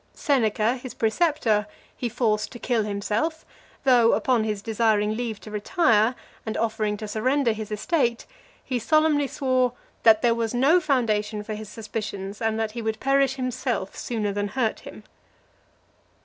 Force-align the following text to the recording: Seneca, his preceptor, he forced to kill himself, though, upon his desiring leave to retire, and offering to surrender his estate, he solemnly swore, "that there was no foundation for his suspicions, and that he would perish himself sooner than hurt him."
Seneca, 0.15 0.77
his 0.77 0.95
preceptor, 0.95 1.67
he 1.95 2.09
forced 2.09 2.51
to 2.53 2.57
kill 2.57 2.81
himself, 2.81 3.45
though, 3.83 4.13
upon 4.13 4.43
his 4.43 4.63
desiring 4.63 5.15
leave 5.15 5.39
to 5.41 5.51
retire, 5.51 6.15
and 6.43 6.57
offering 6.57 6.97
to 6.97 7.07
surrender 7.07 7.51
his 7.53 7.69
estate, 7.71 8.25
he 8.65 8.79
solemnly 8.79 9.27
swore, 9.27 9.73
"that 10.01 10.23
there 10.23 10.33
was 10.33 10.55
no 10.55 10.79
foundation 10.81 11.43
for 11.43 11.53
his 11.53 11.69
suspicions, 11.69 12.41
and 12.41 12.59
that 12.59 12.71
he 12.71 12.81
would 12.81 12.99
perish 12.99 13.35
himself 13.35 13.95
sooner 13.95 14.33
than 14.33 14.47
hurt 14.47 14.79
him." 14.79 15.03